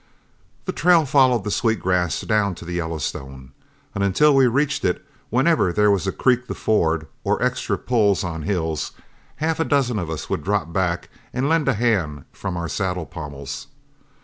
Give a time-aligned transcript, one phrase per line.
[0.65, 3.51] The trail followed the Sweet Grass down to the Yellowstone;
[3.93, 8.41] and until we reached it, whenever there were creeks to ford or extra pulls on
[8.41, 8.93] hills,
[9.35, 13.05] half a dozen of us would drop back and lend a hand from our saddle
[13.05, 13.67] pommels.